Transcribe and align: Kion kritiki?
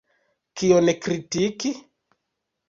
Kion 0.61 0.89
kritiki? 1.03 1.73